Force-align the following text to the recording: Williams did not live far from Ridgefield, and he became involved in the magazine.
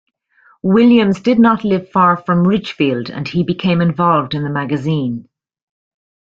Williams 0.63 1.19
did 1.21 1.37
not 1.37 1.63
live 1.63 1.91
far 1.91 2.17
from 2.17 2.47
Ridgefield, 2.47 3.11
and 3.11 3.27
he 3.27 3.43
became 3.43 3.81
involved 3.81 4.33
in 4.33 4.41
the 4.41 4.49
magazine. 4.49 5.29